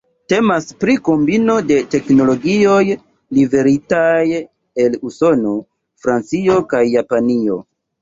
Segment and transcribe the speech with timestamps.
[0.31, 2.81] Temas pri kombino de teknologioj
[3.41, 4.25] liveritaj
[4.87, 5.57] el Usono,
[6.05, 7.65] Francio kaj Japanio.